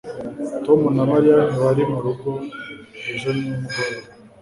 [0.65, 2.29] tom na mariya ntibari murugo
[3.11, 4.07] ejo nimugoroba